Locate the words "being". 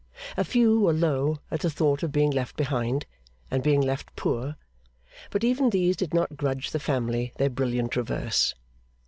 2.11-2.31, 3.61-3.81